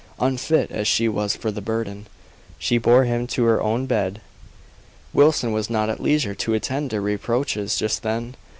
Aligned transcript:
Unfit 0.19 0.71
as 0.71 0.87
she 0.87 1.07
was 1.07 1.35
for 1.35 1.51
the 1.51 1.61
burden, 1.61 2.07
she 2.57 2.79
bore 2.79 3.03
him 3.03 3.27
to 3.27 3.43
her 3.43 3.61
own 3.61 3.85
bed. 3.85 4.19
Wilson 5.13 5.51
was 5.53 5.69
not 5.69 5.91
at 5.91 6.01
leisure 6.01 6.33
to 6.33 6.55
attend 6.55 6.89
to 6.89 6.99
reproaches 6.99 7.77
just 7.77 8.01
then. 8.01 8.33